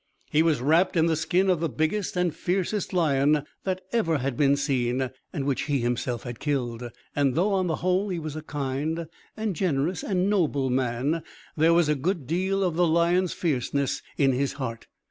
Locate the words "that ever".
3.65-4.17